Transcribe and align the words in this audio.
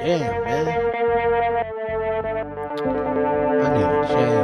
Damn, 0.00 0.44
man. 0.44 0.66
I 3.60 3.68
need 3.76 3.84
a 3.84 4.08
change. 4.08 4.39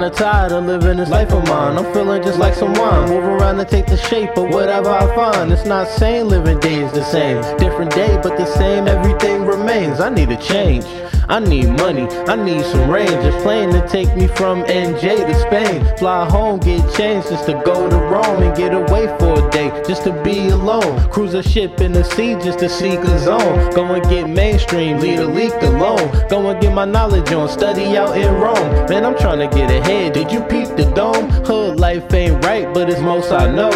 Kinda 0.00 0.16
tired 0.16 0.52
of 0.52 0.64
living 0.64 0.96
this 0.96 1.10
life 1.10 1.30
of 1.30 1.46
mine. 1.46 1.76
I'm 1.76 1.92
feeling 1.92 2.22
just 2.22 2.38
like 2.38 2.54
some 2.54 2.72
wine. 2.72 3.10
Move 3.10 3.22
around 3.22 3.60
and 3.60 3.68
take 3.68 3.84
the 3.84 3.98
shape 3.98 4.34
of 4.38 4.48
whatever 4.48 4.88
I 4.88 5.14
find. 5.14 5.52
It's 5.52 5.66
not 5.66 5.88
same 5.88 6.28
living 6.28 6.58
days 6.58 6.90
the 6.92 7.04
same. 7.04 7.42
Different 7.58 7.94
day, 7.94 8.18
but 8.22 8.38
the 8.38 8.46
same. 8.46 8.88
Everything 8.88 9.44
remains. 9.44 10.00
I 10.00 10.08
need 10.08 10.30
a 10.30 10.38
change. 10.38 10.86
I 11.30 11.38
need 11.38 11.68
money, 11.78 12.08
I 12.26 12.34
need 12.34 12.64
some 12.64 12.90
range. 12.90 13.24
A 13.24 13.30
plane 13.42 13.70
to 13.70 13.86
take 13.86 14.16
me 14.16 14.26
from 14.26 14.64
NJ 14.64 15.14
to 15.28 15.34
Spain. 15.46 15.96
Fly 15.96 16.28
home, 16.28 16.58
get 16.58 16.82
changed 16.96 17.28
just 17.28 17.46
to 17.46 17.52
go 17.64 17.88
to 17.88 17.96
Rome 17.96 18.42
and 18.42 18.56
get 18.56 18.74
away 18.74 19.06
for 19.20 19.38
a 19.38 19.50
day, 19.52 19.70
just 19.86 20.02
to 20.04 20.12
be 20.24 20.48
alone. 20.48 21.08
Cruise 21.10 21.34
a 21.34 21.42
ship 21.44 21.80
in 21.80 21.92
the 21.92 22.02
sea 22.02 22.34
just 22.42 22.58
to 22.58 22.68
seek 22.68 22.98
a 22.98 23.18
zone. 23.20 23.70
Go 23.76 23.84
and 23.94 24.02
get 24.10 24.28
mainstream, 24.28 24.98
lead 24.98 25.20
a 25.20 25.26
leak 25.26 25.54
alone. 25.62 26.10
Go 26.28 26.48
and 26.48 26.60
get 26.60 26.74
my 26.74 26.84
knowledge 26.84 27.30
on, 27.32 27.48
study 27.48 27.96
out 27.96 28.18
in 28.18 28.34
Rome. 28.34 28.88
Man, 28.88 29.06
I'm 29.06 29.16
trying 29.16 29.38
to 29.38 29.56
get 29.56 29.70
ahead. 29.70 29.89
Did 29.90 30.30
you 30.30 30.40
peep 30.42 30.68
the 30.76 30.92
dome? 30.94 31.30
Hood 31.44 31.80
life 31.80 32.12
ain't 32.14 32.44
right, 32.44 32.72
but 32.72 32.88
it's 32.88 33.00
most 33.00 33.32
I 33.32 33.50
know. 33.50 33.70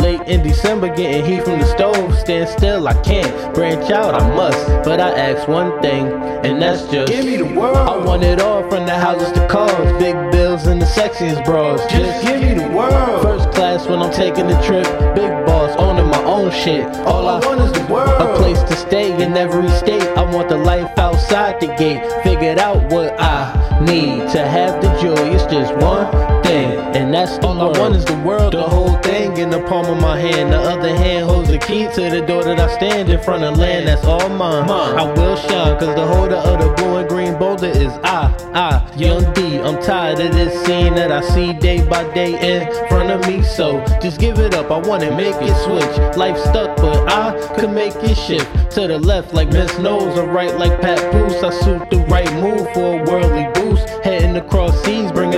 Late 0.00 0.22
in 0.22 0.42
December, 0.42 0.88
getting 0.88 1.24
heat 1.24 1.44
from 1.44 1.60
the 1.60 1.66
stove. 1.66 2.18
Stand 2.18 2.48
still, 2.48 2.88
I 2.88 2.94
can't. 3.02 3.54
Branch 3.54 3.88
out, 3.90 4.20
I 4.20 4.34
must. 4.34 4.66
But 4.82 4.98
I 4.98 5.10
ask 5.10 5.46
one 5.46 5.80
thing, 5.80 6.08
and 6.44 6.60
that's 6.60 6.82
just 6.90 7.12
Give 7.12 7.24
me 7.24 7.36
the 7.36 7.54
world. 7.54 7.76
I 7.76 7.96
want 8.04 8.24
it 8.24 8.40
all 8.40 8.68
from 8.68 8.86
the 8.86 8.98
houses 8.98 9.30
to 9.32 9.46
cars, 9.46 9.92
big 10.02 10.16
bills 10.32 10.66
and 10.66 10.82
the 10.82 10.86
sexiest 10.86 11.44
bras. 11.44 11.80
Just 11.88 12.26
give 12.26 12.40
me 12.40 12.54
the 12.54 12.68
world. 12.76 13.22
First 13.22 13.52
class 13.52 13.86
when 13.86 14.00
I'm 14.00 14.12
taking 14.12 14.48
the 14.48 14.60
trip, 14.62 14.86
big 15.14 15.30
boss 15.46 15.76
owning 15.78 16.08
my 16.08 16.24
own 16.24 16.50
shit. 16.50 16.84
All 17.06 17.28
I 17.28 17.38
want 17.46 17.60
is 17.60 17.70
the 17.70 17.92
world. 17.92 18.20
A 18.20 18.36
place 18.38 18.60
to 18.64 18.74
stay 18.74 19.12
in 19.22 19.36
every 19.36 19.68
state. 19.68 20.02
I 20.16 20.22
want 20.34 20.48
the 20.48 20.58
life 20.58 20.90
outside 20.98 21.60
the 21.60 21.68
gate. 21.76 22.02
Figured 22.24 22.58
out 22.58 22.90
what 22.90 23.20
I 23.20 23.63
need 23.82 24.28
to 24.30 24.46
have 24.46 24.80
the 24.82 24.88
joy. 25.00 25.34
It's 25.34 25.44
just 25.44 25.74
one 25.76 26.10
thing, 26.42 26.72
and 26.96 27.12
that's 27.12 27.38
All 27.44 27.56
world. 27.58 27.76
I 27.76 27.80
want 27.80 27.96
is 27.96 28.04
the 28.04 28.18
world, 28.18 28.52
the 28.52 28.62
whole 28.62 28.96
thing 28.98 29.36
in 29.38 29.50
the 29.50 29.62
palm 29.62 29.86
of 29.86 30.00
my 30.00 30.18
hand. 30.18 30.52
The 30.52 30.58
other 30.58 30.94
hand 30.96 31.26
holds 31.28 31.48
the 31.48 31.58
key 31.58 31.88
to 31.94 32.10
the 32.10 32.22
door 32.26 32.44
that 32.44 32.58
I 32.60 32.74
stand 32.76 33.08
in 33.10 33.20
front 33.22 33.44
of 33.44 33.58
land 33.58 33.88
that's 33.88 34.04
all 34.04 34.28
mine. 34.28 34.66
Mine. 34.66 34.96
I 34.96 35.12
will 35.12 35.36
shine, 35.36 35.78
cause 35.78 35.94
the 35.94 36.06
holder 36.06 36.36
of 36.36 36.60
the 36.60 36.72
blue 36.74 36.96
and 36.96 37.08
green 37.08 37.38
boulder 37.38 37.66
is 37.66 37.92
I, 38.04 38.34
I, 38.54 38.94
Young 38.96 39.32
D. 39.34 39.58
I'm 39.58 39.82
tired 39.82 40.20
of 40.20 40.32
this 40.32 40.54
scene 40.64 40.94
that 40.94 41.10
I 41.10 41.20
see 41.20 41.52
day 41.52 41.86
by 41.86 42.02
day 42.14 42.32
in 42.32 42.88
front 42.88 43.10
of 43.10 43.26
me. 43.26 43.42
So 43.42 43.84
just 44.00 44.20
give 44.20 44.38
it 44.38 44.54
up, 44.54 44.70
I 44.70 44.78
wanna 44.78 45.16
make 45.16 45.36
it 45.40 45.56
switch. 45.64 46.16
Life 46.16 46.38
stuck, 46.38 46.76
but 46.76 47.08
I 47.08 47.32
could 47.56 47.70
make 47.70 47.94
it 47.96 48.16
shift 48.16 48.48
to 48.72 48.86
the 48.86 48.98
left 48.98 49.34
like 49.34 49.48
Miss 49.48 49.78
Knows, 49.78 50.16
or 50.18 50.26
right 50.26 50.54
like 50.56 50.80
Pat 50.80 51.12
Bruce. 51.12 51.42
I 51.42 51.50
suit 51.50 51.90
the 51.90 51.98
right 52.08 52.32
move 52.34 52.72
for 52.72 53.00
a 53.00 53.04
worldly 53.04 53.33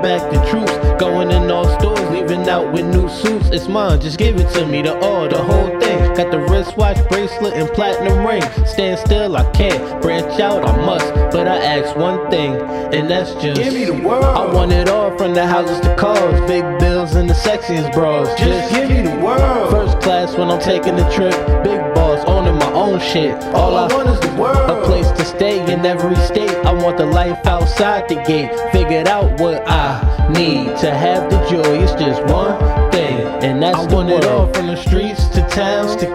bringing 0.00 0.18
back 0.18 0.32
the 0.32 0.50
troops. 0.50 0.72
Going 1.00 1.30
in 1.30 1.50
all 1.50 1.64
stores, 1.78 2.00
leaving 2.10 2.48
out 2.48 2.72
with 2.72 2.86
new 2.86 3.08
suits. 3.08 3.48
It's 3.50 3.68
mine, 3.68 4.00
just 4.00 4.18
give 4.18 4.36
it 4.36 4.48
to 4.54 4.66
me, 4.66 4.82
the 4.82 4.98
all, 5.00 5.28
the 5.28 5.38
whole 5.38 5.68
thing. 5.80 6.14
Got 6.14 6.30
the 6.30 6.40
wristwatch, 6.40 6.96
bracelet, 7.08 7.54
and 7.54 7.68
platinum 7.70 8.26
ring. 8.26 8.42
Stand 8.66 8.98
still, 8.98 9.36
I 9.36 9.48
can't. 9.52 10.02
Branch 10.02 10.40
out, 10.40 10.66
I 10.66 10.76
must. 10.84 11.12
But 11.32 11.46
I 11.46 11.56
ask 11.58 11.96
one 11.96 12.30
thing, 12.30 12.54
and 12.92 13.08
that's 13.08 13.32
just. 13.34 13.60
Give 13.60 13.74
me 13.74 13.84
the 13.84 14.06
world. 14.06 14.24
I 14.24 14.52
want 14.52 14.72
it 14.72 14.88
all 14.88 15.16
from 15.16 15.34
the 15.34 15.46
houses 15.46 15.80
to 15.80 15.94
cars, 15.96 16.40
big 16.48 16.64
bills 16.78 17.14
and 17.14 17.28
the 17.28 17.34
sexiest 17.34 17.92
bras. 17.92 18.28
Just 18.38 18.72
give 18.72 18.88
me 18.90 19.02
the 19.02 19.16
world. 19.24 19.70
First 19.70 20.00
class 20.00 20.36
when 20.36 20.50
I'm 20.50 20.60
taking 20.60 20.96
the 20.96 21.08
trip, 21.10 21.34
big 21.62 21.80
boss 21.94 22.24
owning 22.26 22.56
my 22.56 22.72
own 22.72 23.00
shit. 23.00 23.34
All 23.54 23.76
I 23.76 23.92
want 23.94 24.08
is 24.08 24.20
the 24.20 24.34
world. 24.40 24.47
Stay 25.28 25.60
in 25.72 25.84
every 25.84 26.16
state. 26.16 26.56
I 26.64 26.72
want 26.72 26.96
the 26.96 27.04
life 27.04 27.46
outside 27.46 28.08
the 28.08 28.16
gate. 28.24 28.50
Figured 28.72 29.06
out 29.06 29.38
what 29.38 29.62
I 29.68 30.28
need 30.30 30.76
to 30.78 30.90
have 30.90 31.30
the 31.30 31.38
joy. 31.50 31.82
It's 31.82 31.92
just 31.92 32.22
one 32.32 32.67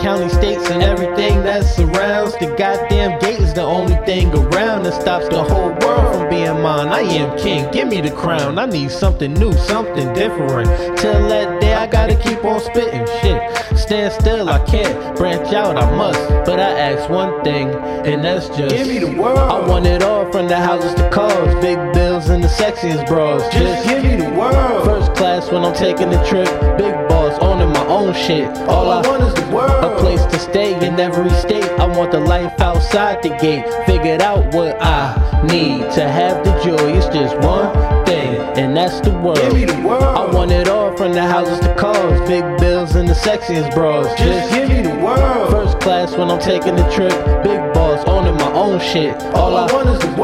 county 0.03 0.27
states 0.27 0.69
and 0.69 0.83
everything 0.83 1.43
that 1.43 1.63
surrounds. 1.63 2.33
The 2.33 2.53
goddamn 2.57 3.19
gate 3.19 3.39
is 3.39 3.53
the 3.53 3.61
only 3.61 3.95
thing 4.05 4.27
around 4.35 4.83
that 4.83 5.01
stops 5.01 5.29
the 5.29 5.41
whole 5.41 5.71
world 5.79 6.15
from 6.15 6.29
being 6.29 6.61
mine. 6.61 6.89
I 6.89 6.99
am 6.99 7.37
king, 7.39 7.71
give 7.71 7.87
me 7.87 8.01
the 8.01 8.11
crown. 8.11 8.59
I 8.59 8.65
need 8.65 8.91
something 8.91 9.33
new, 9.33 9.53
something 9.53 10.13
different. 10.13 10.67
Till 10.99 11.27
that 11.29 11.61
day, 11.61 11.73
I 11.73 11.87
gotta 11.87 12.17
keep 12.17 12.43
on 12.43 12.59
spitting 12.59 13.07
shit. 13.21 13.39
Stand 13.79 14.11
still, 14.11 14.49
I 14.49 14.59
can't. 14.65 15.15
Branch 15.15 15.53
out, 15.53 15.77
I 15.77 15.89
must. 15.95 16.19
But 16.45 16.59
I 16.59 16.71
ask 16.77 17.09
one 17.09 17.41
thing, 17.45 17.69
and 17.69 18.25
that's 18.25 18.49
just. 18.49 18.75
Give 18.75 18.87
me 18.87 18.99
the 18.99 19.17
world. 19.21 19.39
I 19.39 19.65
want 19.65 19.85
it 19.85 20.03
all 20.03 20.29
from 20.33 20.49
the 20.49 20.57
houses 20.57 20.93
to 20.95 21.09
cars, 21.11 21.55
big 21.63 21.77
bills 21.93 22.27
and 22.27 22.43
the 22.43 22.49
sexiest 22.49 23.07
bras. 23.07 23.41
Just 23.53 23.87
give 23.87 24.03
me 24.03 24.17
the 24.17 24.29
world. 24.37 24.83
First 24.83 25.13
class 25.15 25.49
when 25.49 25.63
I'm 25.63 25.73
taking 25.73 26.09
the 26.09 26.21
trip, 26.25 26.49
big 26.77 26.93
boss 27.07 27.39
owning 27.39 27.69
my 27.69 27.85
own 27.87 28.13
shit. 28.13 28.49
All 28.67 28.91
I 28.91 29.07
want 29.07 29.23
is 29.23 29.33
the 29.33 29.49
world. 29.53 29.62
A 30.53 30.55
place 30.55 30.75
to 30.75 30.79
stay 30.79 30.87
in 30.87 30.99
every 30.99 31.29
state. 31.31 31.69
I 31.79 31.85
want 31.97 32.11
the 32.11 32.19
life 32.19 32.59
outside 32.59 33.23
the 33.23 33.29
gate. 33.29 33.65
Figured 33.85 34.21
out 34.21 34.53
what 34.53 34.77
I 34.81 35.43
need 35.47 35.91
to 35.93 36.07
have 36.07 36.43
the 36.43 36.51
joy. 36.63 36.93
It's 36.95 37.07
just 37.07 37.35
one 37.37 37.73
thing, 38.05 38.37
and 38.57 38.75
that's 38.75 38.99
the 39.01 39.11
world. 39.11 39.37
Give 39.37 39.53
me 39.53 39.65
the 39.65 39.81
world. 39.87 40.03
I 40.03 40.31
want 40.33 40.51
it 40.51 40.67
all 40.67 40.95
from 40.95 41.13
the 41.13 41.21
houses 41.21 41.59
to 41.61 41.73
cars, 41.75 42.19
big 42.27 42.43
bills 42.59 42.95
and 42.95 43.07
the 43.07 43.13
sexiest 43.13 43.73
bras. 43.73 44.07
Just 44.19 44.53
give 44.53 44.69
me 44.69 44.81
the 44.81 44.95
world. 45.03 45.49
First 45.51 45.79
class 45.79 46.15
when 46.15 46.29
I'm 46.29 46.39
taking 46.39 46.75
the 46.75 46.87
trip, 46.91 47.13
big 47.43 47.59
boss 47.73 48.05
owning 48.07 48.35
my 48.35 48.51
own 48.53 48.79
shit. 48.79 49.15
All 49.33 49.55
I 49.55 49.71
want 49.71 49.89
is 49.89 49.99
the 49.99 50.07
world. 50.07 50.22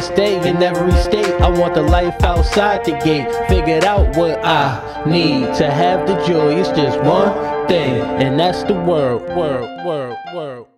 To 0.00 0.06
stay 0.06 0.48
in 0.48 0.62
every 0.62 0.92
state. 0.92 1.30
I 1.42 1.50
want 1.50 1.74
the 1.74 1.82
life 1.82 2.24
outside 2.24 2.86
the 2.86 2.92
gate. 3.04 3.28
Figured 3.50 3.84
out 3.84 4.16
what 4.16 4.42
I 4.42 5.04
need 5.04 5.54
to 5.56 5.70
have 5.70 6.08
the 6.08 6.14
joy. 6.26 6.54
It's 6.58 6.70
just 6.70 6.98
one 7.00 7.68
thing, 7.68 8.00
and 8.00 8.40
that's 8.40 8.62
the 8.62 8.72
world, 8.72 9.28
world, 9.36 9.68
world, 9.84 10.16
world. 10.34 10.69